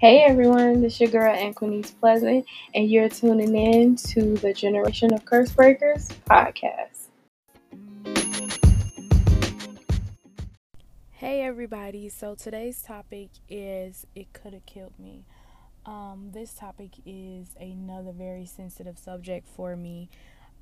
[0.00, 5.12] Hey everyone, this is your girl Anquinice Pleasant, and you're tuning in to the Generation
[5.12, 7.08] of Curse Breakers podcast.
[11.10, 15.26] Hey everybody, so today's topic is It Could Have Killed Me.
[15.84, 20.08] Um, this topic is another very sensitive subject for me.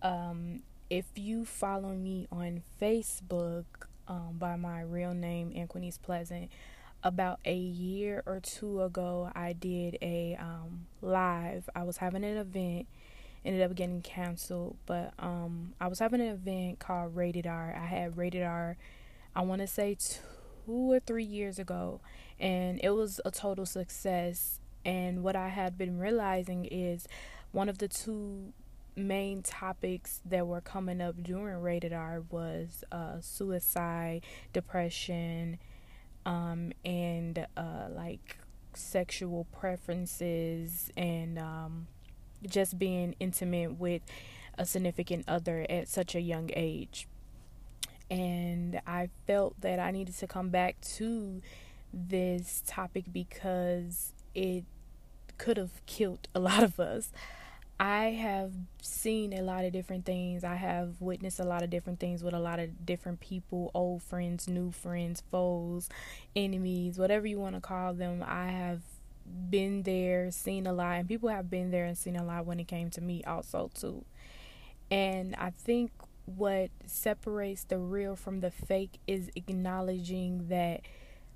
[0.03, 3.67] Um, if you follow me on Facebook
[4.09, 6.51] um, by my real name, Anquinice Pleasant,
[7.03, 11.69] about a year or two ago, I did a um, live.
[11.75, 12.87] I was having an event,
[13.45, 17.75] ended up getting canceled, but um, I was having an event called Rated R.
[17.81, 18.77] I had Rated R,
[19.35, 22.01] I want to say two or three years ago,
[22.41, 24.61] and it was a total success.
[24.85, 27.07] And what I had been realizing is
[27.53, 28.53] one of the two
[28.97, 35.59] main topics that were coming up during Rated R was uh, suicide, depression,
[36.29, 38.37] um, and uh, like
[38.75, 41.87] sexual preferences and um,
[42.47, 44.03] just being intimate with
[44.59, 47.09] a significant other at such a young age.
[48.11, 51.41] And I felt that I needed to come back to
[51.95, 54.65] this topic because it
[55.39, 57.11] could have killed a lot of us.
[57.81, 60.43] I have seen a lot of different things.
[60.43, 64.03] I have witnessed a lot of different things with a lot of different people, old
[64.03, 65.89] friends, new friends, foes,
[66.35, 68.25] enemies, whatever you want to call them.
[68.27, 68.81] I have
[69.49, 72.59] been there, seen a lot, and people have been there and seen a lot when
[72.59, 74.05] it came to me also too.
[74.91, 75.93] And I think
[76.25, 80.81] what separates the real from the fake is acknowledging that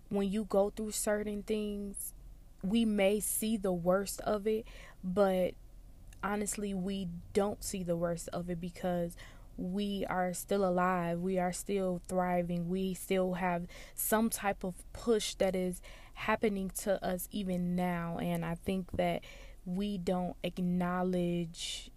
[0.09, 2.15] when you go through certain things,
[2.63, 4.67] we may see the worst of it,
[5.03, 5.55] but
[6.23, 9.17] honestly, we don't see the worst of it because
[9.57, 11.21] we are still alive.
[11.21, 12.69] We are still thriving.
[12.69, 15.81] We still have some type of push that is
[16.15, 18.19] happening to us even now.
[18.21, 19.23] And I think that
[19.65, 21.91] we don't acknowledge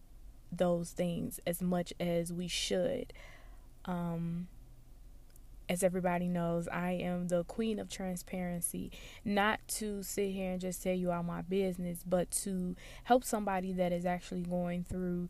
[0.51, 3.13] those things as much as we should.
[3.85, 4.47] Um,
[5.69, 8.91] as everybody knows, I am the queen of transparency.
[9.23, 13.71] Not to sit here and just tell you all my business, but to help somebody
[13.73, 15.29] that is actually going through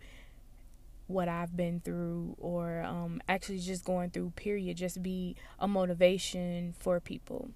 [1.08, 4.78] what I've been through, or um, actually just going through, period.
[4.78, 7.52] Just be a motivation for people.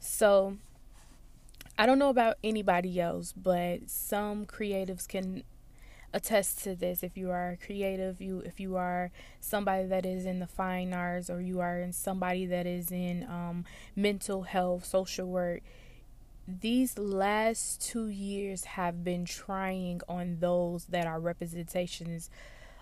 [0.00, 0.56] So,
[1.78, 5.44] I don't know about anybody else, but some creatives can
[6.12, 7.02] attest to this.
[7.02, 11.30] If you are creative you if you are somebody that is in the fine arts
[11.30, 13.64] or you are in somebody that is in um,
[13.96, 15.62] mental health social work
[16.46, 22.30] these last two years have been trying on those that are representations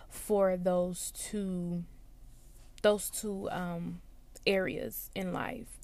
[0.08, 1.84] for those two
[2.82, 4.00] those two um,
[4.47, 5.78] areas in life.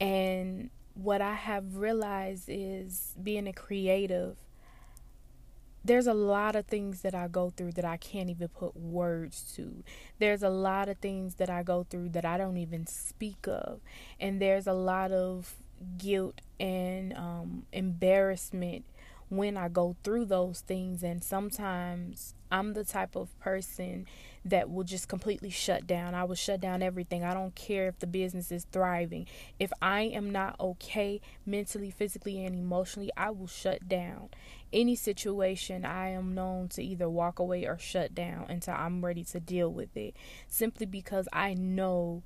[0.00, 4.36] And what i have realized is being a creative
[5.84, 9.52] there's a lot of things that I go through that I can't even put words
[9.56, 9.82] to.
[10.18, 13.80] There's a lot of things that I go through that I don't even speak of.
[14.20, 15.54] And there's a lot of
[15.96, 18.84] guilt and um, embarrassment
[19.28, 21.02] when I go through those things.
[21.02, 24.06] And sometimes I'm the type of person
[24.44, 26.14] that will just completely shut down.
[26.14, 27.24] I will shut down everything.
[27.24, 29.26] I don't care if the business is thriving.
[29.58, 34.30] If I am not okay mentally, physically, and emotionally, I will shut down.
[34.72, 39.24] Any situation, I am known to either walk away or shut down until I'm ready
[39.24, 40.14] to deal with it.
[40.46, 42.22] Simply because I know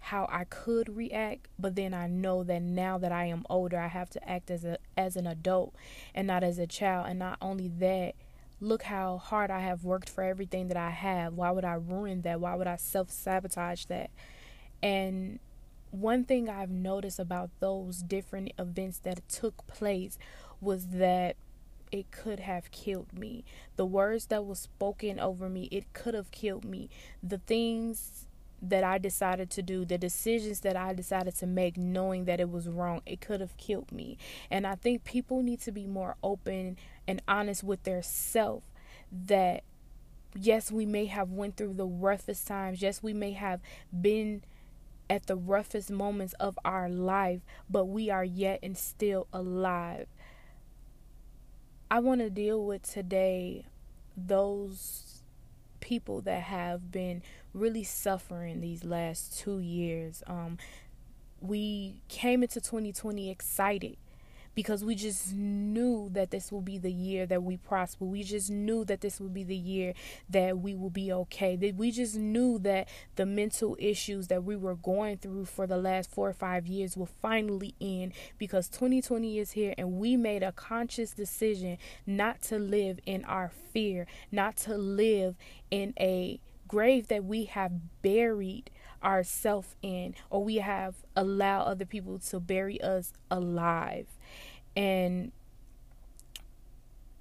[0.00, 3.88] how I could react, but then I know that now that I am older, I
[3.88, 5.74] have to act as a as an adult
[6.14, 7.06] and not as a child.
[7.08, 8.14] And not only that,
[8.60, 11.34] look how hard I have worked for everything that I have.
[11.34, 12.40] Why would I ruin that?
[12.40, 14.10] Why would I self sabotage that?
[14.82, 15.40] And
[15.90, 20.18] one thing I've noticed about those different events that took place
[20.60, 21.36] was that
[21.90, 23.44] it could have killed me.
[23.76, 26.90] The words that was spoken over me, it could have killed me.
[27.22, 28.26] The things
[28.60, 32.50] that I decided to do, the decisions that I decided to make, knowing that it
[32.50, 34.18] was wrong, it could have killed me.
[34.50, 38.64] And I think people need to be more open and honest with their self
[39.10, 39.62] that
[40.34, 42.82] yes, we may have went through the roughest times.
[42.82, 43.60] Yes, we may have
[43.98, 44.42] been
[45.10, 50.06] at the roughest moments of our life, but we are yet and still alive.
[51.90, 53.64] I want to deal with today
[54.16, 55.07] those
[55.80, 57.22] people that have been
[57.52, 60.22] really suffering these last two years.
[60.26, 60.58] Um,
[61.40, 63.96] we came into 2020 excited
[64.58, 68.04] because we just knew that this will be the year that we prosper.
[68.04, 69.94] We just knew that this would be the year
[70.30, 71.54] that we will be okay.
[71.54, 75.76] That we just knew that the mental issues that we were going through for the
[75.76, 80.42] last 4 or 5 years will finally end because 2020 is here and we made
[80.42, 85.36] a conscious decision not to live in our fear, not to live
[85.70, 88.70] in a grave that we have buried
[89.02, 94.06] ourselves in or we have allowed other people to bury us alive
[94.76, 95.32] and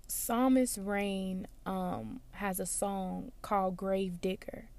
[0.07, 4.69] Psalmist Rain um, has a song called Grave Digger.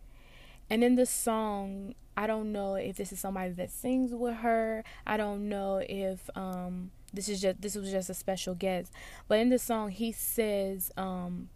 [0.71, 4.85] And in the song, I don't know if this is somebody that sings with her.
[5.07, 8.93] I don't know if um, this is just this was just a special guest.
[9.29, 11.49] But in the song, he says um,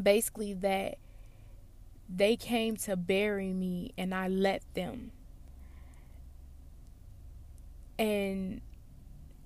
[0.00, 0.98] basically that
[2.14, 5.12] they came to bury me and I let them.
[7.98, 8.60] And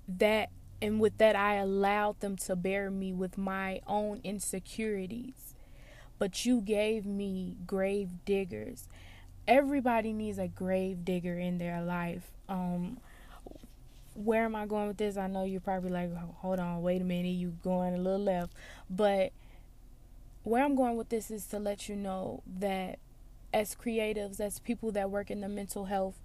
[0.07, 0.49] that
[0.81, 5.55] and with that, I allowed them to bury me with my own insecurities.
[6.19, 8.87] But you gave me grave diggers.
[9.47, 12.29] Everybody needs a grave digger in their life.
[12.47, 12.99] Um,
[14.13, 15.17] where am I going with this?
[15.17, 18.51] I know you're probably like, hold on, wait a minute, you going a little left.
[18.89, 19.31] But
[20.47, 22.99] where I'm going with this is to let you know that
[23.53, 26.19] as creatives, as people that work in the mental health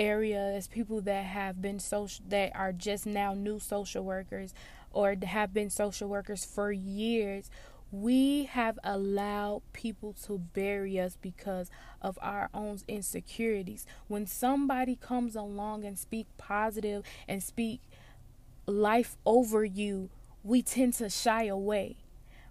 [0.00, 4.54] area as people that have been social that are just now new social workers
[4.92, 7.50] or have been social workers for years
[7.92, 11.70] we have allowed people to bury us because
[12.00, 13.84] of our own insecurities.
[14.06, 17.80] When somebody comes along and speak positive and speak
[18.66, 20.08] life over you
[20.44, 21.96] we tend to shy away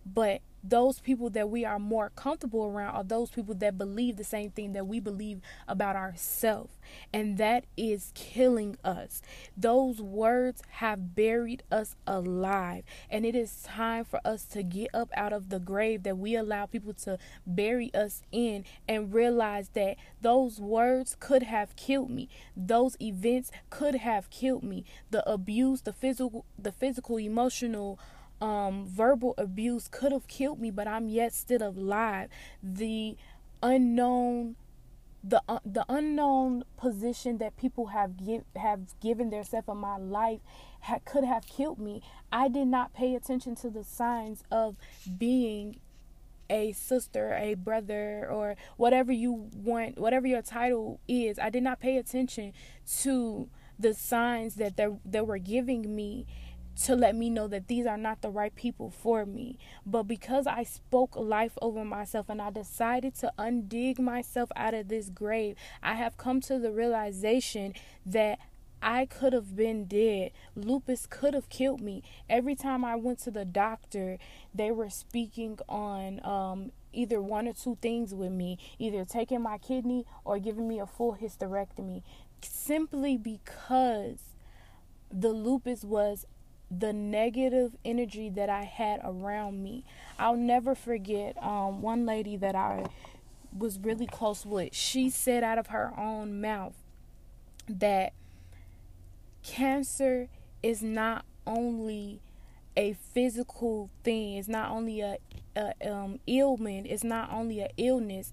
[0.05, 4.23] but those people that we are more comfortable around are those people that believe the
[4.23, 6.77] same thing that we believe about ourselves.
[7.13, 9.21] And that is killing us.
[9.55, 12.83] Those words have buried us alive.
[13.09, 16.35] And it is time for us to get up out of the grave that we
[16.35, 22.27] allow people to bury us in and realize that those words could have killed me.
[22.55, 24.83] Those events could have killed me.
[25.11, 27.99] The abuse, the physical the physical emotional
[28.41, 32.29] um, verbal abuse could have killed me, but I'm yet still alive.
[32.63, 33.17] The
[33.61, 34.55] unknown
[35.23, 40.39] the uh, the unknown position that people have give have given themselves in my life
[40.81, 42.01] ha- could have killed me.
[42.31, 44.77] I did not pay attention to the signs of
[45.17, 45.79] being
[46.49, 51.37] a sister, a brother, or whatever you want, whatever your title is.
[51.37, 52.53] I did not pay attention
[53.01, 56.25] to the signs that they they were giving me
[56.85, 59.57] to let me know that these are not the right people for me.
[59.85, 64.87] But because I spoke life over myself and I decided to undig myself out of
[64.87, 67.73] this grave, I have come to the realization
[68.05, 68.39] that
[68.81, 70.31] I could have been dead.
[70.55, 72.01] Lupus could have killed me.
[72.29, 74.17] Every time I went to the doctor,
[74.53, 79.57] they were speaking on um, either one or two things with me either taking my
[79.57, 82.01] kidney or giving me a full hysterectomy
[82.41, 84.19] simply because
[85.11, 86.25] the lupus was
[86.71, 89.83] the negative energy that I had around me.
[90.17, 92.85] I'll never forget um, one lady that I
[93.57, 94.75] was really close with.
[94.75, 96.75] She said out of her own mouth
[97.67, 98.13] that
[99.43, 100.27] cancer
[100.61, 102.21] is not only
[102.77, 105.17] a physical thing, it's not only a,
[105.55, 108.31] a um, ailment, it's not only a illness,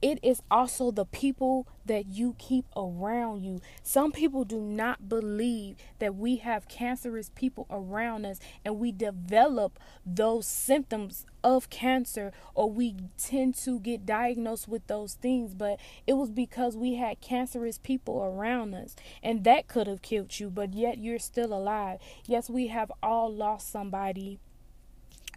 [0.00, 3.60] it is also the people that you keep around you.
[3.82, 9.78] Some people do not believe that we have cancerous people around us and we develop
[10.06, 16.12] those symptoms of cancer or we tend to get diagnosed with those things, but it
[16.12, 20.74] was because we had cancerous people around us and that could have killed you, but
[20.74, 21.98] yet you're still alive.
[22.26, 24.38] Yes, we have all lost somebody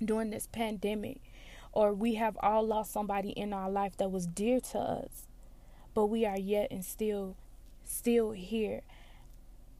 [0.03, 1.21] during this pandemic
[1.73, 5.27] or we have all lost somebody in our life that was dear to us
[5.93, 7.35] but we are yet and still
[7.83, 8.81] still here.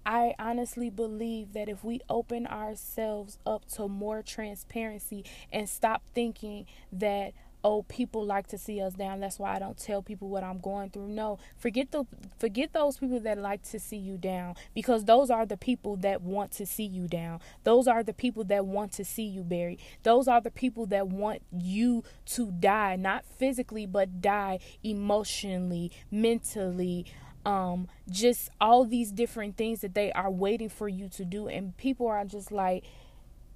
[0.03, 6.65] I honestly believe that if we open ourselves up to more transparency and stop thinking
[6.91, 9.19] that oh people like to see us down.
[9.19, 11.07] That's why i don't tell people what i'm going through.
[11.07, 12.05] No forget the
[12.39, 16.21] forget those people that like to see you down because those are the people that
[16.21, 17.39] want to see you down.
[17.63, 19.79] Those are the people that want to see you buried.
[20.03, 27.05] Those are the people that want you to die not physically but die emotionally mentally
[27.45, 31.47] um just all these different things that they are waiting for you to do.
[31.47, 32.83] And people are just like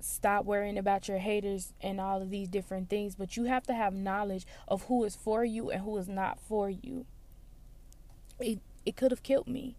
[0.05, 3.73] stop worrying about your haters and all of these different things, but you have to
[3.73, 7.05] have knowledge of who is for you and who is not for you.
[8.39, 9.75] It it could have killed me.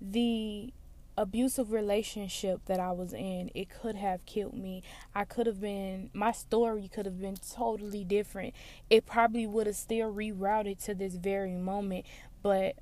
[0.00, 0.72] The
[1.16, 4.82] abusive relationship that I was in, it could have killed me.
[5.14, 8.54] I could have been, my story could have been totally different.
[8.90, 12.06] It probably would have still rerouted to this very moment,
[12.42, 12.76] but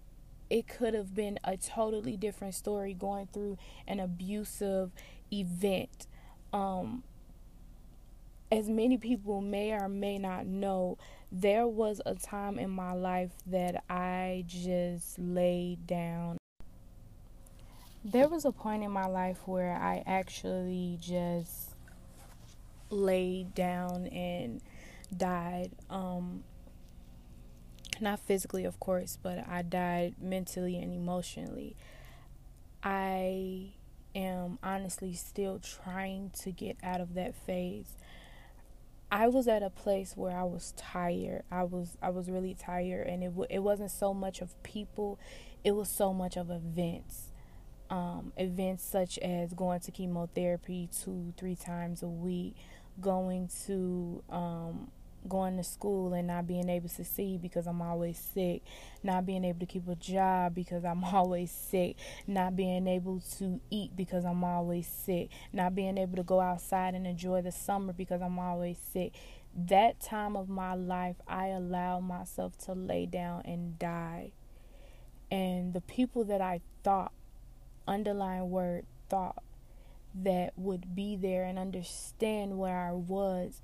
[0.49, 4.92] it could have been a totally different story going through an abusive
[5.32, 6.06] event.
[6.52, 7.02] Um,
[8.50, 10.99] as many people may or may not know,
[11.30, 16.40] there was a time in my life that I just laid down
[18.04, 21.75] there was a point in my life where I actually just
[22.88, 24.62] laid down and
[25.14, 25.73] died.
[25.90, 26.45] Um,
[28.00, 31.76] not physically, of course, but I died mentally and emotionally.
[32.83, 33.73] I
[34.14, 37.97] am honestly still trying to get out of that phase.
[39.12, 41.43] I was at a place where I was tired.
[41.50, 45.19] I was I was really tired and it w- it wasn't so much of people,
[45.64, 47.31] it was so much of events
[47.90, 52.55] um, events such as going to chemotherapy two, three times a week,
[53.00, 54.90] going to um,
[55.29, 58.62] going to school and not being able to see because I'm always sick,
[59.03, 61.97] not being able to keep a job because I'm always sick,
[62.27, 66.95] not being able to eat because I'm always sick, not being able to go outside
[66.95, 69.12] and enjoy the summer because I'm always sick.
[69.55, 74.33] That time of my life, I allowed myself to lay down and die.
[75.31, 77.12] And the people that I thought
[77.87, 79.43] underlying word thought
[80.15, 83.61] that would be there and understand where I was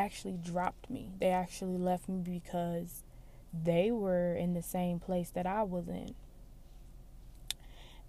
[0.00, 1.10] actually dropped me.
[1.18, 3.04] They actually left me because
[3.52, 6.14] they were in the same place that I was in.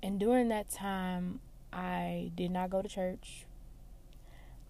[0.04, 1.40] And during that time,
[1.72, 3.46] I did not go to church,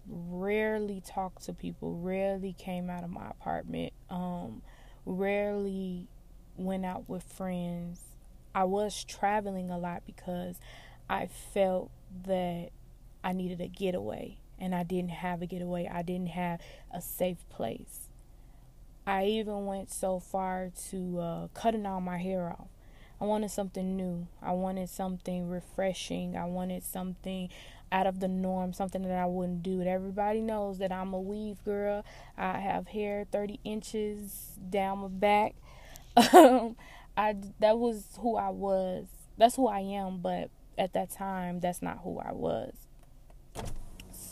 [0.07, 4.61] rarely talked to people, rarely came out of my apartment, um,
[5.05, 6.07] rarely
[6.57, 8.01] went out with friends,
[8.53, 10.59] I was traveling a lot because
[11.09, 11.89] I felt
[12.25, 12.69] that
[13.23, 15.89] I needed a getaway and I didn't have a getaway.
[15.91, 16.61] I didn't have
[16.93, 18.07] a safe place.
[19.05, 22.67] I even went so far to uh, cutting all my hair off.
[23.19, 24.27] I wanted something new.
[24.41, 26.37] I wanted something refreshing.
[26.37, 27.49] I wanted something
[27.91, 29.81] out of the norm, something that I wouldn't do.
[29.81, 32.05] Everybody knows that I'm a weave girl.
[32.37, 35.55] I have hair 30 inches down my back.
[37.17, 39.05] I that was who I was.
[39.37, 42.73] That's who I am, but at that time that's not who I was.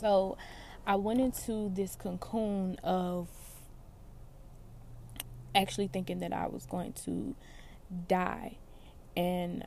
[0.00, 0.38] So
[0.86, 3.28] I went into this cocoon of
[5.54, 7.34] actually thinking that I was going to
[8.08, 8.56] die
[9.14, 9.66] and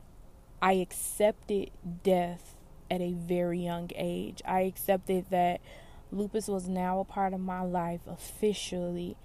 [0.60, 1.70] I accepted
[2.02, 2.56] death
[2.90, 4.42] at a very young age.
[4.44, 5.60] I accepted that
[6.10, 9.16] lupus was now a part of my life officially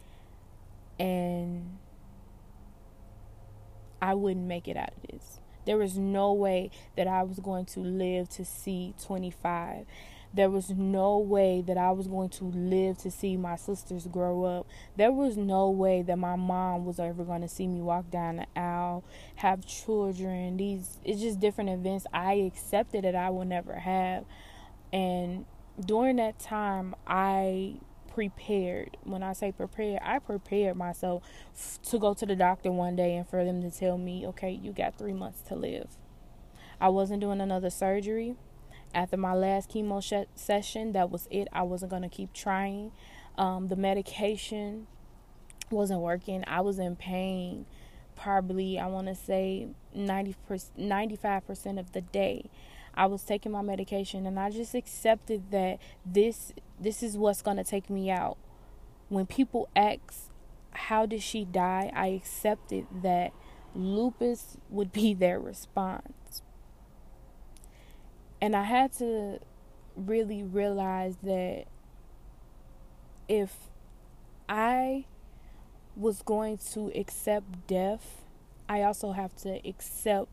[1.00, 1.80] and
[4.00, 5.40] I wouldn't make it out of this.
[5.66, 9.88] There was no way that I was going to live to see 25.
[10.34, 14.44] There was no way that I was going to live to see my sisters grow
[14.44, 14.68] up.
[14.96, 18.38] There was no way that my mom was ever going to see me walk down
[18.38, 19.04] the aisle,
[19.38, 20.58] have children.
[20.58, 24.26] These it's just different events I accepted that I will never have.
[24.94, 25.46] And
[25.84, 27.76] during that time, I
[28.14, 28.98] prepared.
[29.04, 31.24] When I say prepared, I prepared myself
[31.56, 34.52] f- to go to the doctor one day and for them to tell me, okay,
[34.52, 35.88] you got three months to live.
[36.82, 38.36] I wasn't doing another surgery.
[38.94, 41.48] After my last chemo sh- session, that was it.
[41.54, 42.92] I wasn't going to keep trying.
[43.38, 44.88] Um, the medication
[45.70, 46.44] wasn't working.
[46.48, 47.66] I was in pain
[48.20, 50.36] probably, I want to say 90
[50.78, 52.50] 95% of the day.
[52.94, 57.58] I was taking my medication and I just accepted that this this is what's going
[57.58, 58.38] to take me out.
[59.08, 60.30] When people ask
[60.72, 63.32] how did she die, I accepted that
[63.74, 66.14] lupus would be their response.
[68.42, 69.40] And I had to
[69.96, 71.66] really realize that
[73.28, 73.56] if
[74.48, 75.06] I
[75.96, 78.22] was going to accept death,
[78.68, 80.32] I also have to accept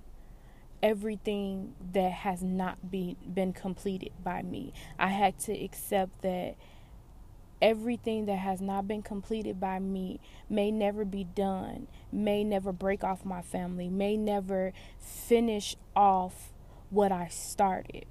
[0.83, 4.73] everything that has not be, been completed by me.
[4.99, 6.55] I had to accept that
[7.61, 13.03] everything that has not been completed by me may never be done, may never break
[13.03, 16.53] off my family, may never finish off
[16.90, 18.07] what I started.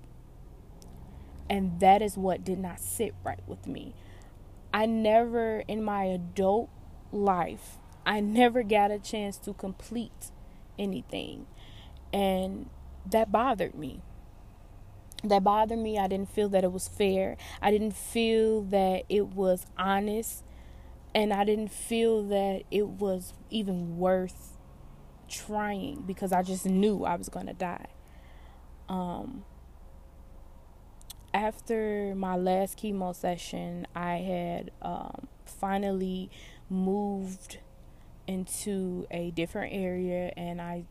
[1.49, 3.93] And that is what did not sit right with me.
[4.73, 6.69] I never, in my adult
[7.11, 10.31] life, I never got a chance to complete
[10.77, 11.47] anything.
[12.11, 12.69] And
[13.05, 14.01] that bothered me.
[15.23, 15.97] That bothered me.
[15.97, 17.37] I didn't feel that it was fair.
[17.61, 20.43] I didn't feel that it was honest.
[21.13, 24.57] And I didn't feel that it was even worth
[25.29, 27.87] trying because I just knew I was going to die.
[28.87, 29.43] Um,
[31.33, 36.29] after my last chemo session, I had um, finally
[36.69, 37.59] moved
[38.27, 40.85] into a different area and I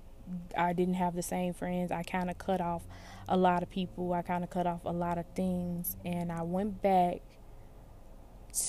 [0.56, 1.90] I didn't have the same friends.
[1.90, 2.82] I kind of cut off
[3.28, 4.12] a lot of people.
[4.12, 7.20] I kind of cut off a lot of things and I went back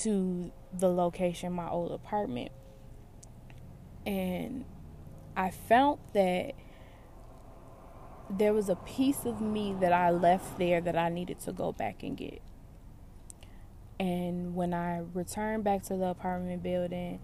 [0.02, 2.52] to the location, my old apartment.
[4.04, 4.64] And
[5.36, 6.52] I found that
[8.28, 11.72] there was a piece of me that I left there that I needed to go
[11.72, 12.42] back and get.
[13.98, 17.20] And when I returned back to the apartment building,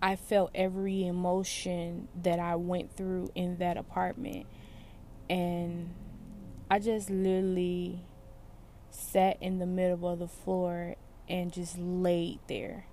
[0.00, 4.46] I felt every emotion that I went through in that apartment.
[5.30, 5.94] And
[6.70, 8.04] I just literally
[8.90, 10.96] sat in the middle of the floor
[11.28, 12.86] and just laid there.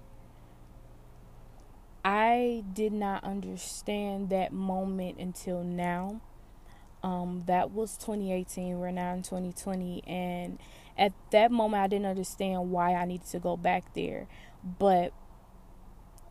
[2.09, 6.21] I did not understand that moment until now.
[7.03, 8.79] Um, that was 2018.
[8.79, 10.03] We're now in 2020.
[10.07, 10.57] And
[10.97, 14.27] at that moment, I didn't understand why I needed to go back there.
[14.63, 15.13] But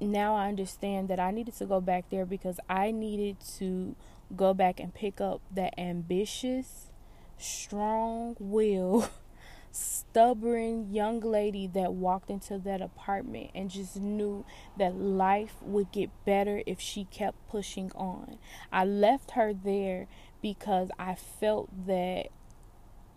[0.00, 3.94] now I understand that I needed to go back there because I needed to
[4.34, 6.90] go back and pick up that ambitious,
[7.38, 9.08] strong will,
[9.70, 14.44] stubborn young lady that walked into that apartment and just knew
[14.78, 18.38] that life would get better if she kept pushing on.
[18.72, 20.06] I left her there
[20.40, 22.28] because I felt that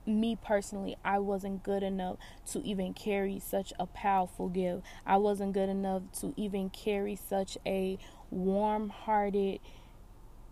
[0.05, 2.17] me personally, I wasn't good enough
[2.51, 4.84] to even carry such a powerful gift.
[5.05, 7.98] I wasn't good enough to even carry such a
[8.29, 9.60] warm hearted,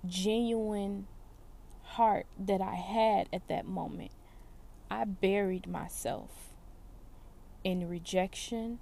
[0.05, 1.07] genuine
[1.83, 4.11] heart that I had at that moment.
[4.89, 6.53] I buried myself
[7.63, 8.79] in rejection,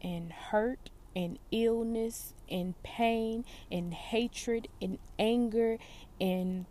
[0.00, 5.78] in hurt, in illness, in pain, in hatred, in anger,
[6.18, 6.66] in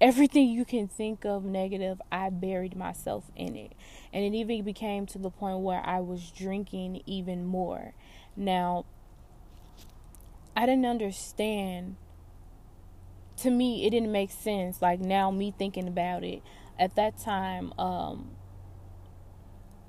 [0.00, 3.72] everything you can think of negative, I buried myself in it.
[4.12, 7.94] And it even became to the point where I was drinking even more.
[8.36, 8.84] Now,
[10.56, 11.96] I didn't understand.
[13.38, 14.80] To me, it didn't make sense.
[14.80, 16.42] Like now, me thinking about it,
[16.78, 18.30] at that time, um,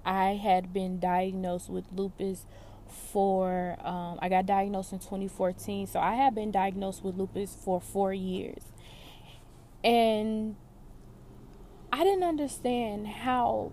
[0.06, 2.46] I had been diagnosed with lupus
[3.12, 5.88] for, um, I got diagnosed in 2014.
[5.88, 8.64] So I had been diagnosed with lupus for four years.
[9.84, 10.56] And
[11.92, 13.72] I didn't understand how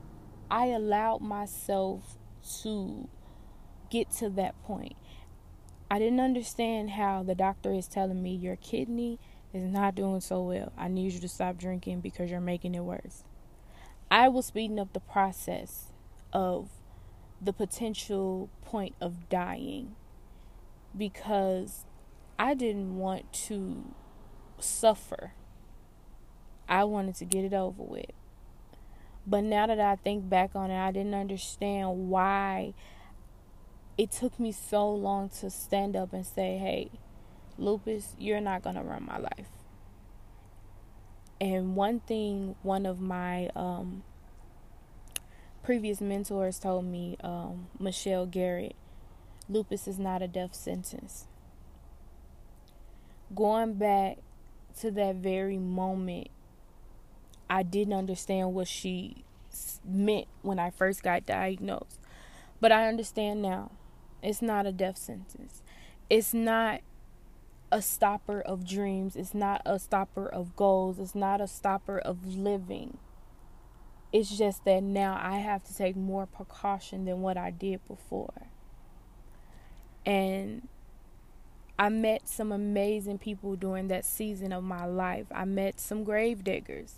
[0.51, 2.18] I allowed myself
[2.62, 3.09] to
[3.90, 4.96] get to that point.
[5.90, 9.18] I didn't understand how the doctor is telling me your kidney
[9.52, 10.72] is not doing so well.
[10.76, 13.24] I need you to stop drinking because you're making it worse.
[14.10, 15.92] I was speeding up the process
[16.32, 16.68] of
[17.40, 19.96] the potential point of dying
[20.96, 21.84] because
[22.38, 23.94] I didn't want to
[24.58, 25.32] suffer
[26.72, 28.12] I wanted to get it over with.
[29.26, 32.72] But now that I think back on it, I didn't understand why
[33.98, 36.90] it took me so long to stand up and say, hey,
[37.62, 39.48] lupus, you're not going to run my life.
[41.40, 44.05] And one thing one of my um,
[45.62, 48.77] previous mentors told me, um, Michelle Garrett,
[49.48, 51.27] lupus is not a death sentence.
[53.35, 54.18] Going back
[54.81, 56.29] to that very moment
[57.53, 59.25] I didn't understand what she
[59.85, 62.01] meant when I first got diagnosed.
[62.62, 63.72] But I understand now.
[64.22, 65.62] It's not a death sentence.
[66.09, 66.81] It's not
[67.72, 69.16] a stopper of dreams.
[69.16, 70.98] It's not a stopper of goals.
[70.98, 72.98] It's not a stopper of living.
[74.12, 78.48] It's just that now I have to take more precaution than what I did before.
[80.04, 80.68] And
[81.78, 85.26] I met some amazing people during that season of my life.
[85.35, 86.96] I met some grave diggers.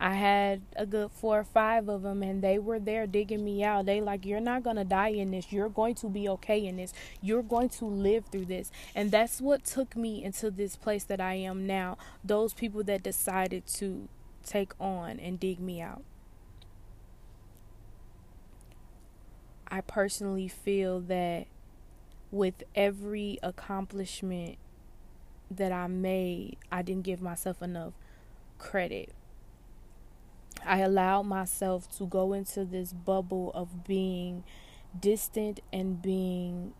[0.00, 3.64] I had a good four or five of them, and they were there digging me
[3.64, 3.86] out.
[3.86, 5.52] They like, you're not gonna die in this.
[5.52, 6.92] You're going to be okay in this.
[7.20, 11.20] You're going to live through this, and that's what took me into this place that
[11.20, 11.98] I am now.
[12.22, 14.08] Those people that decided to
[14.46, 16.02] take on and dig me out.
[19.66, 21.46] I personally feel that
[22.30, 24.56] with every accomplishment
[25.50, 27.94] that I made, I didn't give myself enough
[28.58, 29.12] credit
[30.64, 34.44] I allowed myself to go into this bubble of being
[34.98, 36.74] distant and being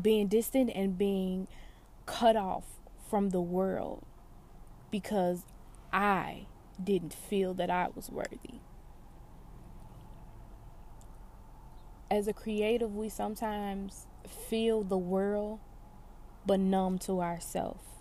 [0.00, 1.48] being distant and being
[2.04, 2.64] cut off
[3.08, 4.04] from the world
[4.90, 5.44] because
[5.92, 6.46] I
[6.82, 8.60] didn't feel that I was worthy.
[12.10, 15.60] As a creative, we sometimes feel the world
[16.46, 17.95] but numb to ourselves.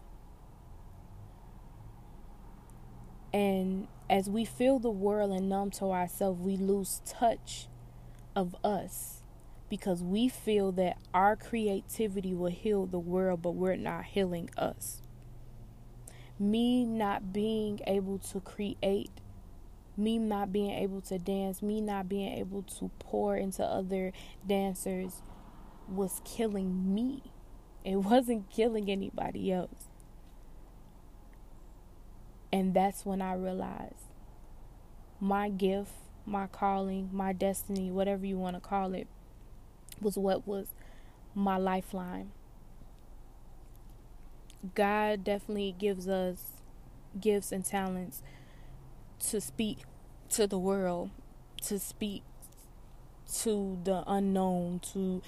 [3.36, 7.67] And as we feel the world and numb to ourselves, we lose touch
[8.34, 9.24] of us
[9.69, 15.02] because we feel that our creativity will heal the world, but we're not healing us.
[16.39, 19.12] Me not being able to create,
[19.98, 24.13] me not being able to dance, me not being able to pour into other
[24.48, 25.21] dancers
[25.89, 27.21] was killing me.
[27.84, 29.89] It wasn't killing anybody else.
[32.55, 34.05] And that's when I realized
[35.19, 35.91] my gift,
[36.25, 39.07] my calling, my destiny, whatever you want to call it,
[39.99, 40.67] was what was
[41.33, 42.31] my lifeline.
[44.73, 46.37] God definitely gives us
[47.19, 48.21] gifts and talents
[49.19, 49.79] to speak
[50.29, 51.09] to the world,
[51.63, 52.23] to speak
[53.41, 55.21] to the unknown, to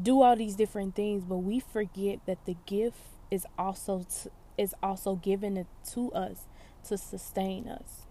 [0.00, 4.74] do all these different things, but we forget that the gift is also to, is
[4.82, 6.48] also given to us
[6.88, 8.06] to sustain us.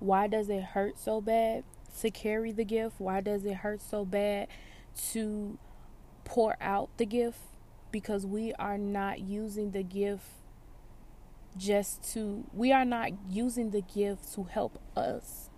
[0.00, 1.64] Why does it hurt so bad?
[2.00, 2.96] to carry the gift?
[2.98, 4.48] Why does it hurt so bad
[5.12, 5.58] to
[6.24, 7.38] pour out the gift?
[7.90, 10.26] Because we are not using the gift
[11.56, 15.50] just to, we are not using the gift to help us.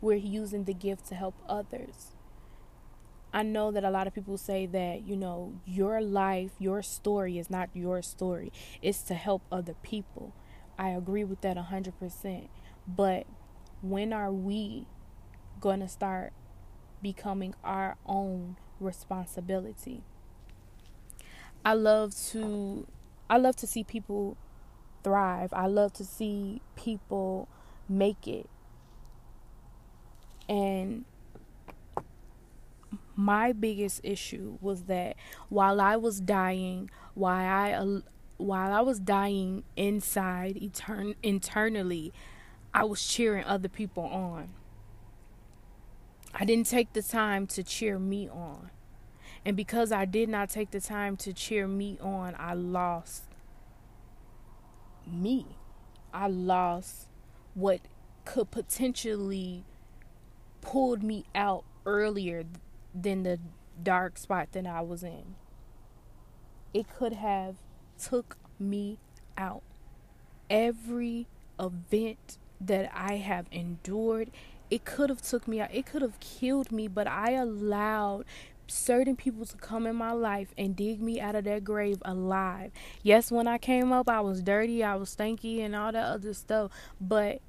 [0.00, 2.12] We're using the gift to help others.
[3.32, 7.38] I know that a lot of people say that, you know, your life, your story
[7.38, 10.34] is not your story, it's to help other people.
[10.78, 12.48] I agree with that 100%.
[12.88, 13.26] But
[13.82, 14.86] when are we
[15.60, 16.32] going to start
[17.02, 20.02] becoming our own responsibility.
[21.64, 22.86] I love to
[23.28, 24.36] I love to see people
[25.04, 25.52] thrive.
[25.52, 27.48] I love to see people
[27.88, 28.48] make it.
[30.48, 31.04] And
[33.20, 35.16] my biggest issue was that
[35.48, 38.00] while I was dying, while I
[38.38, 42.12] while I was dying inside etern- internally,
[42.72, 44.48] I was cheering other people on.
[46.32, 48.70] I didn't take the time to cheer me on.
[49.44, 53.24] And because I did not take the time to cheer me on, I lost
[55.06, 55.46] me.
[56.14, 57.08] I lost
[57.54, 57.80] what
[58.24, 59.64] could potentially
[60.60, 62.44] pulled me out earlier
[62.94, 63.38] than the
[63.82, 65.34] dark spot that I was in.
[66.72, 67.56] It could have
[67.98, 68.98] took me
[69.36, 69.62] out.
[70.48, 71.26] Every
[71.58, 74.30] event that I have endured,
[74.70, 78.24] it could have took me out it could have killed me but i allowed
[78.66, 82.70] certain people to come in my life and dig me out of that grave alive
[83.02, 86.32] yes when i came up i was dirty i was stinky, and all that other
[86.32, 87.40] stuff but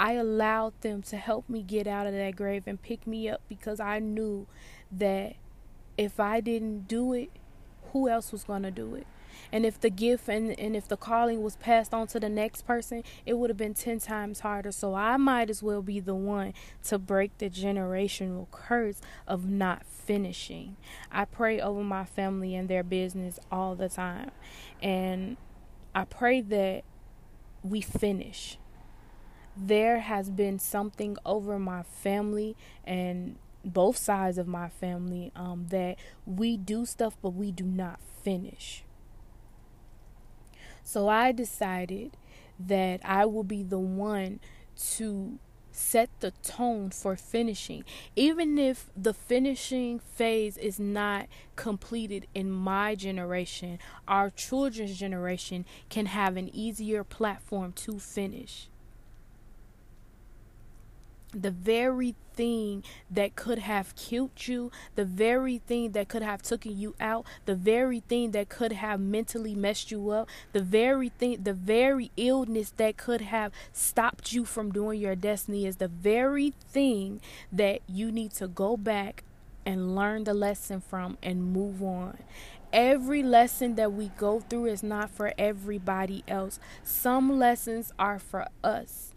[0.00, 3.40] i allowed them to help me get out of that grave and pick me up
[3.48, 4.46] because i knew
[4.90, 5.34] that
[5.98, 7.30] if i didn't do it
[7.92, 9.06] who else was going to do it
[9.52, 12.66] and if the gift and, and if the calling was passed on to the next
[12.66, 14.72] person, it would have been 10 times harder.
[14.72, 19.84] So I might as well be the one to break the generational curse of not
[19.86, 20.76] finishing.
[21.10, 24.30] I pray over my family and their business all the time.
[24.82, 25.36] And
[25.94, 26.84] I pray that
[27.62, 28.58] we finish.
[29.62, 35.96] There has been something over my family and both sides of my family um, that
[36.24, 38.84] we do stuff, but we do not finish.
[40.82, 42.16] So I decided
[42.58, 44.40] that I will be the one
[44.94, 45.38] to
[45.72, 47.84] set the tone for finishing.
[48.16, 56.06] Even if the finishing phase is not completed in my generation, our children's generation can
[56.06, 58.68] have an easier platform to finish
[61.32, 66.78] the very thing that could have killed you, the very thing that could have taken
[66.78, 71.42] you out, the very thing that could have mentally messed you up, the very thing,
[71.42, 76.54] the very illness that could have stopped you from doing your destiny is the very
[76.70, 77.20] thing
[77.52, 79.24] that you need to go back
[79.66, 82.18] and learn the lesson from and move on.
[82.72, 86.60] Every lesson that we go through is not for everybody else.
[86.84, 89.09] Some lessons are for us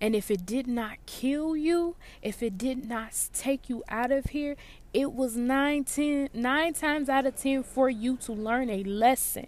[0.00, 4.26] and if it did not kill you, if it did not take you out of
[4.26, 4.56] here,
[4.94, 9.46] it was nine, ten, nine times out of ten for you to learn a lesson,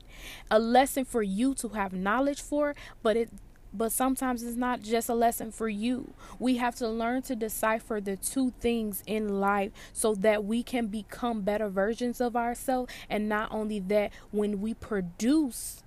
[0.51, 2.75] a lesson for you to have knowledge for.
[3.03, 3.31] But it,
[3.73, 6.13] but sometimes it's not just a lesson for you.
[6.41, 10.89] We have to learn to decipher the two things in life so that we can
[10.89, 12.93] become better versions of ourselves.
[13.09, 15.85] And not only that, when we produce,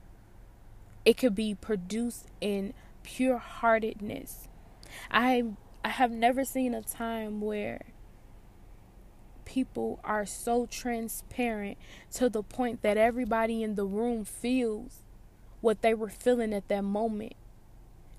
[1.04, 2.74] it could be produced in
[3.04, 4.48] pure heartedness
[5.12, 5.44] I
[5.84, 7.82] I have never seen a time where
[9.46, 11.78] people are so transparent
[12.12, 15.04] to the point that everybody in the room feels
[15.62, 17.34] what they were feeling at that moment.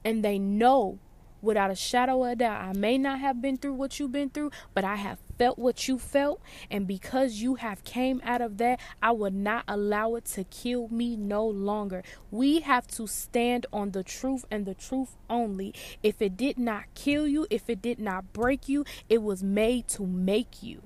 [0.04, 0.98] And they know
[1.44, 4.30] without a shadow of a doubt, I may not have been through what you've been
[4.30, 6.40] through, but I have felt what you felt.
[6.70, 10.88] And because you have came out of that, I would not allow it to kill
[10.88, 12.02] me no longer.
[12.30, 15.74] We have to stand on the truth and the truth only.
[16.02, 19.88] If it did not kill you, if it did not break you, it was made
[19.88, 20.83] to make you.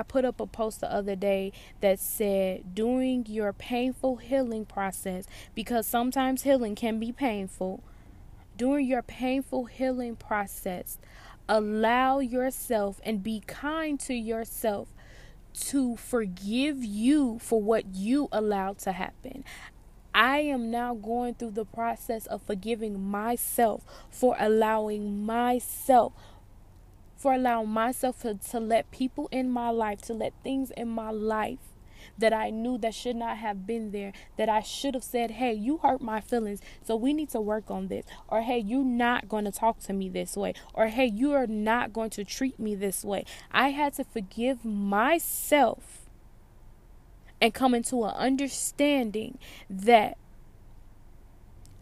[0.00, 5.26] I put up a post the other day that said, during your painful healing process,
[5.54, 7.84] because sometimes healing can be painful,
[8.56, 10.96] during your painful healing process,
[11.50, 14.88] allow yourself and be kind to yourself
[15.52, 19.44] to forgive you for what you allowed to happen.
[20.14, 26.14] I am now going through the process of forgiving myself for allowing myself
[27.20, 31.10] for allowing myself to, to let people in my life, to let things in my
[31.10, 31.58] life
[32.16, 35.52] that I knew that should not have been there, that I should have said, hey,
[35.52, 38.06] you hurt my feelings, so we need to work on this.
[38.26, 40.54] Or hey, you're not going to talk to me this way.
[40.72, 43.26] Or hey, you are not going to treat me this way.
[43.52, 46.08] I had to forgive myself
[47.38, 50.16] and come into an understanding that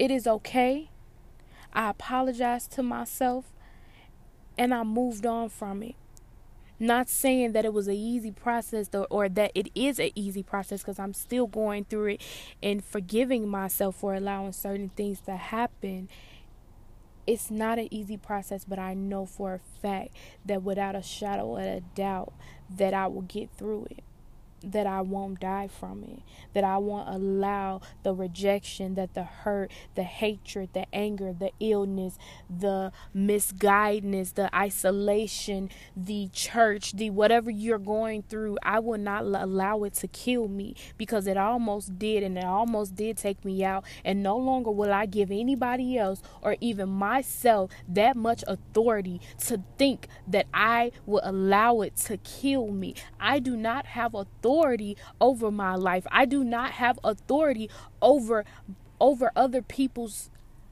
[0.00, 0.90] it is okay.
[1.72, 3.52] I apologize to myself
[4.58, 5.94] and I moved on from it.
[6.80, 10.42] Not saying that it was an easy process or, or that it is an easy
[10.42, 12.22] process because I'm still going through it
[12.62, 16.08] and forgiving myself for allowing certain things to happen.
[17.26, 20.10] It's not an easy process, but I know for a fact
[20.46, 22.32] that without a shadow of a doubt
[22.70, 24.04] that I will get through it
[24.62, 26.20] that I won't die from it,
[26.52, 32.18] that I won't allow the rejection, that the hurt, the hatred, the anger, the illness,
[32.50, 39.84] the misguidedness, the isolation, the church, the whatever you're going through, I will not allow
[39.84, 43.84] it to kill me because it almost did and it almost did take me out.
[44.04, 49.62] And no longer will I give anybody else or even myself that much authority to
[49.76, 52.94] think that I will allow it to kill me.
[53.20, 56.06] I do not have authority authority over my life.
[56.10, 57.68] I do not have authority
[58.00, 58.44] over
[59.00, 60.30] over other people's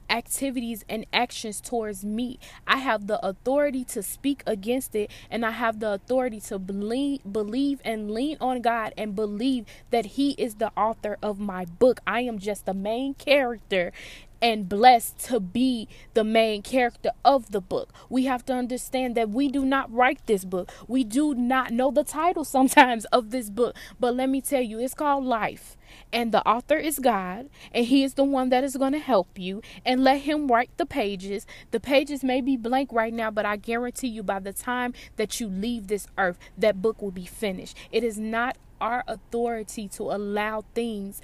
[0.08, 2.38] activities and actions towards me.
[2.66, 7.20] I have the authority to speak against it and I have the authority to believe
[7.30, 12.00] believe and lean on God and believe that he is the author of my book.
[12.06, 13.92] I am just the main character
[14.40, 17.92] and blessed to be the main character of the book.
[18.08, 20.70] We have to understand that we do not write this book.
[20.86, 23.76] We do not know the title sometimes of this book.
[23.98, 25.76] But let me tell you, it's called Life.
[26.12, 29.38] And the author is God, and He is the one that is going to help
[29.38, 29.62] you.
[29.84, 31.46] And let Him write the pages.
[31.70, 35.40] The pages may be blank right now, but I guarantee you by the time that
[35.40, 37.76] you leave this earth, that book will be finished.
[37.92, 41.20] It is not our authority to allow things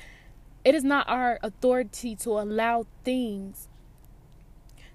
[0.65, 3.69] it is not our authority to allow things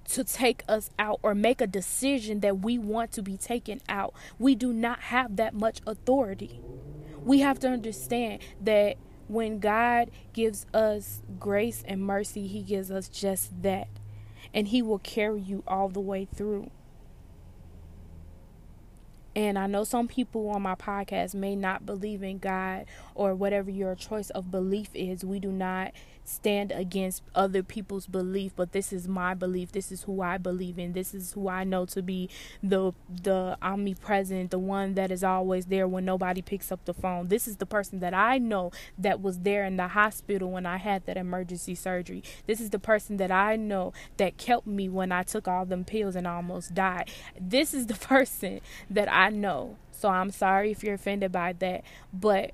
[0.10, 4.14] to take us out or make a decision that we want to be taken out.
[4.40, 6.62] We do not have that much authority.
[7.24, 8.96] We have to understand that
[9.28, 13.90] when God gives us grace and mercy, He gives us just that.
[14.54, 16.72] And He will carry you all the way through.
[19.38, 23.70] And I know some people on my podcast may not believe in God or whatever
[23.70, 25.24] your choice of belief is.
[25.24, 25.92] We do not
[26.28, 30.78] stand against other people's belief but this is my belief this is who i believe
[30.78, 32.30] in this is who i know to be
[32.62, 37.28] the the omnipresent the one that is always there when nobody picks up the phone.
[37.28, 40.78] This is the person that i know that was there in the hospital when i
[40.78, 42.24] had that emergency surgery.
[42.46, 45.84] This is the person that i know that kept me when i took all them
[45.84, 47.10] pills and almost died.
[47.40, 49.78] This is the person that i know.
[49.92, 52.52] So i'm sorry if you're offended by that but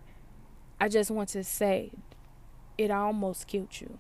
[0.80, 1.92] I just want to say
[2.78, 4.00] it almost killed you.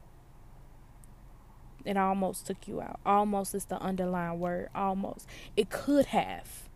[1.86, 2.99] It almost took you out.
[3.05, 4.69] Almost is the underlying word.
[4.73, 5.27] Almost.
[5.57, 6.69] It could have.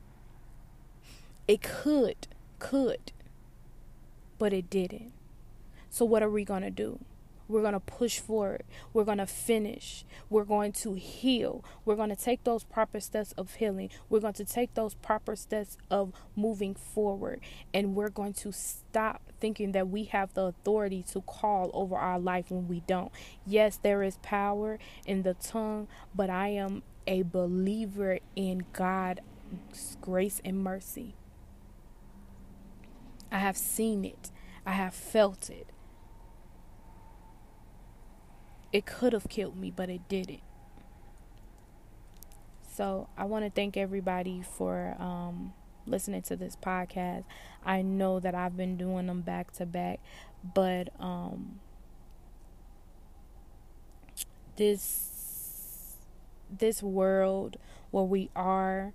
[1.48, 2.28] It could.
[2.60, 3.12] Could.
[4.38, 5.14] But it didn't.
[5.90, 7.00] So, what are we going to do?
[7.48, 8.64] We're going to push forward.
[8.94, 10.06] We're going to finish.
[10.30, 11.64] We're going to heal.
[11.86, 13.90] We're going to take those proper steps of healing.
[14.10, 17.40] We're going to take those proper steps of moving forward.
[17.74, 22.20] And we're going to stop thinking that we have the authority to call over our
[22.20, 23.12] life when we don't.
[23.46, 29.22] Yes, there is power in the tongue, but I am a believer in God's
[30.02, 31.16] grace and mercy.
[33.32, 34.32] I have seen it.
[34.66, 35.68] I have felt it.
[38.78, 40.44] It could have killed me, but it didn't.
[42.76, 45.54] So I want to thank everybody for um,
[45.88, 47.24] listening to this podcast.
[47.66, 50.00] I know that I've been doing them back to back,
[50.54, 51.60] but um,
[54.58, 55.96] this
[56.56, 57.58] this world
[57.90, 58.94] where we are,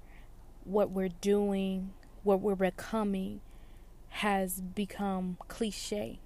[0.63, 1.93] what we're doing,
[2.23, 3.41] what we're becoming
[4.11, 6.21] has become cliche.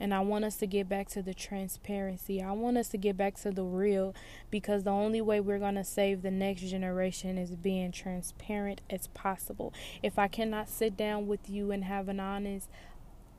[0.00, 2.42] And I want us to get back to the transparency.
[2.42, 4.14] I want us to get back to the real
[4.50, 9.06] because the only way we're going to save the next generation is being transparent as
[9.08, 9.72] possible.
[10.02, 12.68] If I cannot sit down with you and have an honest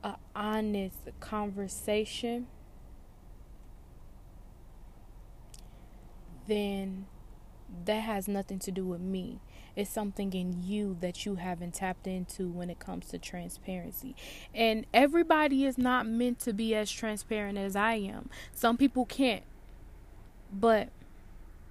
[0.02, 2.46] a honest conversation,
[6.46, 7.06] then
[7.84, 9.40] that has nothing to do with me.
[9.74, 14.16] It's something in you that you haven't tapped into when it comes to transparency.
[14.54, 18.30] And everybody is not meant to be as transparent as I am.
[18.52, 19.44] Some people can't.
[20.52, 20.88] But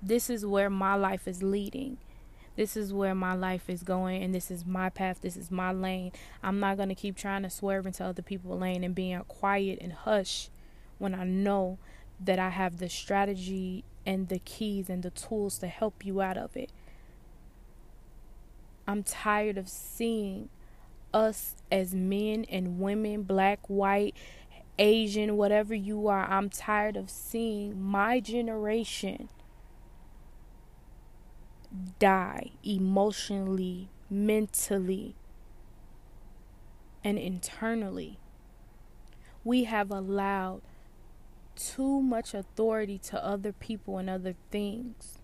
[0.03, 1.97] this is where my life is leading.
[2.55, 5.19] This is where my life is going, and this is my path.
[5.21, 6.12] This is my lane.
[6.41, 9.79] I'm not going to keep trying to swerve into other people's lane and being quiet
[9.81, 10.49] and hush
[10.97, 11.79] when I know
[12.19, 16.37] that I have the strategy and the keys and the tools to help you out
[16.37, 16.71] of it.
[18.87, 20.49] I'm tired of seeing
[21.13, 24.15] us as men and women, black, white,
[24.77, 26.29] Asian, whatever you are.
[26.29, 29.29] I'm tired of seeing my generation
[31.99, 35.15] die emotionally, mentally,
[37.03, 38.17] and internally.
[39.43, 40.61] We have allowed
[41.55, 45.19] too much authority to other people and other things.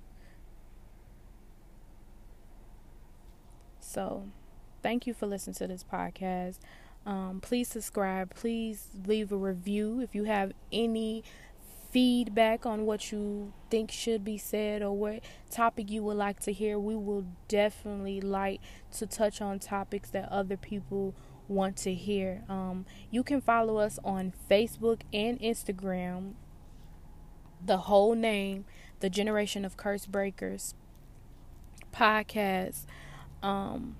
[3.79, 4.29] So,
[4.81, 6.59] thank you for listening to this podcast.
[7.05, 8.33] Um, please subscribe.
[8.35, 11.23] Please leave a review if you have any
[11.91, 16.53] feedback on what you think should be said or what topic you would like to
[16.53, 16.79] hear.
[16.79, 18.61] We will definitely like
[18.93, 21.13] to touch on topics that other people
[21.51, 22.43] want to hear.
[22.49, 26.33] Um, you can follow us on Facebook and Instagram.
[27.63, 28.65] The whole name,
[29.01, 30.73] The Generation of Curse Breakers
[31.91, 32.85] podcast.
[33.43, 33.95] Um,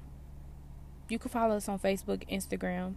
[1.09, 2.95] you can follow us on Facebook, Instagram,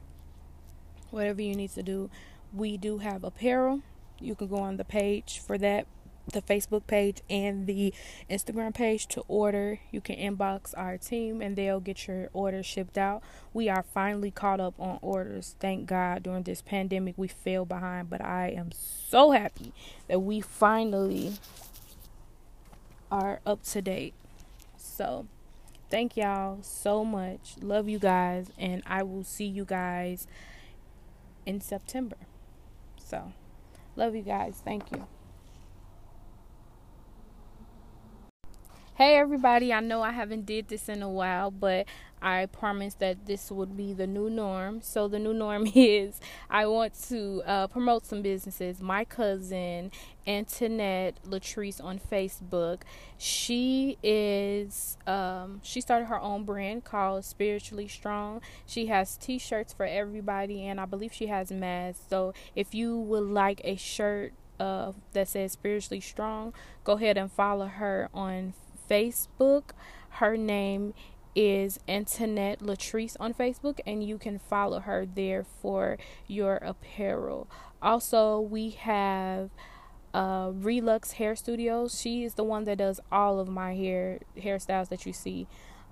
[1.10, 2.10] whatever you need to do.
[2.52, 3.82] We do have apparel.
[4.20, 5.86] You can go on the page for that,
[6.26, 7.92] the Facebook page and the
[8.30, 9.80] Instagram page to order.
[9.90, 13.22] You can inbox our team and they'll get your order shipped out.
[13.52, 15.56] We are finally caught up on orders.
[15.60, 19.72] Thank God during this pandemic we fell behind, but I am so happy
[20.08, 21.34] that we finally
[23.10, 24.14] are up to date.
[24.76, 25.26] So,
[25.94, 27.54] Thank y'all so much.
[27.60, 28.50] Love you guys.
[28.58, 30.26] And I will see you guys
[31.46, 32.16] in September.
[32.96, 33.32] So,
[33.94, 34.60] love you guys.
[34.64, 35.06] Thank you.
[38.96, 41.86] Hey everybody, I know I haven't did this in a while, but
[42.22, 44.82] I promised that this would be the new norm.
[44.82, 48.80] So the new norm is I want to uh, promote some businesses.
[48.80, 49.90] My cousin
[50.28, 52.82] Antoinette Latrice on Facebook.
[53.18, 58.42] She is um, she started her own brand called Spiritually Strong.
[58.64, 62.04] She has T-shirts for everybody, and I believe she has masks.
[62.08, 66.54] So if you would like a shirt uh, that says Spiritually Strong,
[66.84, 68.54] go ahead and follow her on
[68.88, 69.70] Facebook.
[70.10, 70.94] Her name
[71.34, 77.48] is Antoinette Latrice on Facebook, and you can follow her there for your apparel.
[77.82, 79.50] Also, we have
[80.12, 82.00] uh, Relux Hair Studios.
[82.00, 85.48] She is the one that does all of my hair hairstyles that you see.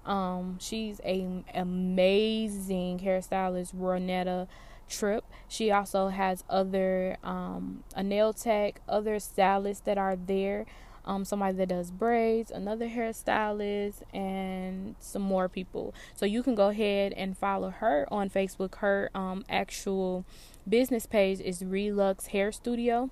[0.06, 4.48] Um, she's a amazing hairstylist, Ronetta
[4.88, 5.24] Tripp.
[5.48, 10.66] She also has other um, a nail tech, other stylists that are there
[11.04, 15.94] um, somebody that does braids, another hairstylist, and some more people.
[16.14, 18.76] So you can go ahead and follow her on Facebook.
[18.76, 20.24] Her um, actual
[20.68, 23.10] business page is Relux Hair Studio.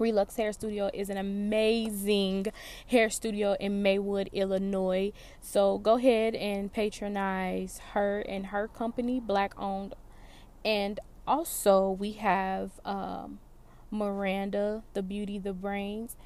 [0.00, 2.46] Relux Hair Studio is an amazing
[2.86, 5.12] hair studio in Maywood, Illinois.
[5.40, 9.94] So go ahead and patronize her and her company, black owned.
[10.64, 13.38] And also, we have um,
[13.90, 16.16] Miranda, the Beauty, the Brains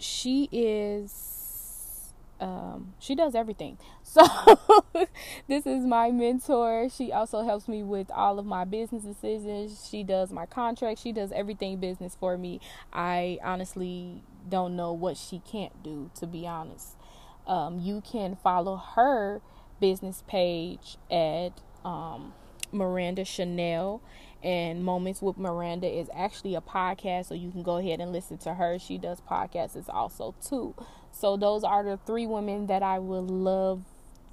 [0.00, 3.78] she is um, she does everything.
[4.10, 4.24] So
[5.46, 6.88] this is my mentor.
[6.90, 9.86] She also helps me with all of my business decisions.
[9.88, 10.98] She does my contract.
[11.00, 12.60] She does everything business for me.
[12.92, 16.96] I honestly don't know what she can't do, to be honest.
[17.46, 19.40] Um, you can follow her
[19.80, 21.50] business page at
[21.84, 22.32] um,
[22.72, 24.02] Miranda Chanel
[24.42, 28.38] and Moments with Miranda is actually a podcast, so you can go ahead and listen
[28.38, 28.78] to her.
[28.78, 30.74] She does podcasts also too.
[31.12, 33.82] So those are the three women that I would love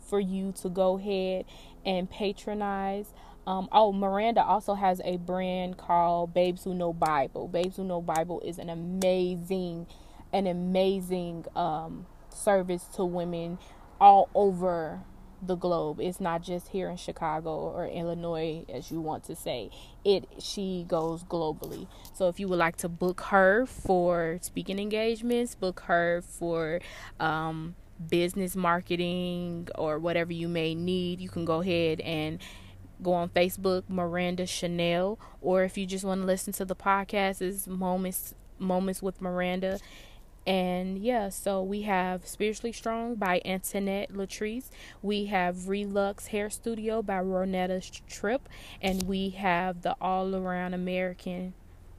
[0.08, 1.45] for you to go ahead
[1.86, 3.14] and patronize.
[3.45, 7.47] Um, oh, Miranda also has a brand called Babes Who Know Bible.
[7.47, 9.88] Babes Who Know Bible is an amazing,
[10.34, 13.58] an amazing um, service to women
[13.99, 15.01] all over
[15.42, 16.00] the globe.
[16.00, 19.70] It's not just here in Chicago or Illinois, as you want to say.
[20.04, 21.88] It she goes globally.
[22.14, 26.80] So if you would like to book her for speaking engagements, book her for
[27.20, 27.76] um,
[28.10, 32.40] business marketing or whatever you may need, you can go ahead and
[33.02, 37.42] go on Facebook, Miranda Chanel, or if you just want to listen to the podcast,
[37.42, 39.80] is Moments Moments with Miranda.
[40.48, 44.70] And yeah, so we have Spiritually Strong by Antoinette Latrice.
[45.02, 48.48] We have Relux Hair Studio by Ronetta Tripp.
[48.82, 51.54] And we have the all around American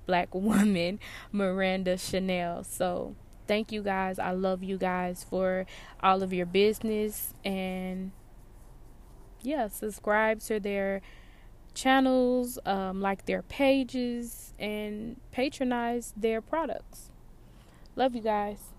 [0.07, 0.99] black woman,
[1.31, 2.65] Miranda Chanel.
[2.65, 3.15] So
[3.47, 4.19] thank you guys.
[4.19, 5.67] I love you guys for
[6.03, 7.35] all of your business.
[7.45, 8.13] And
[9.43, 11.03] yeah, subscribe to their
[11.75, 17.08] channels, um, like their pages, and patronize their products.
[17.99, 18.78] Love you guys.